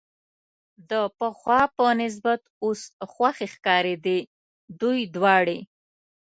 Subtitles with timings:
[0.89, 4.19] د پخوا په نسبت اوس خوښې ښکارېدې،
[4.81, 5.59] دوی دواړې.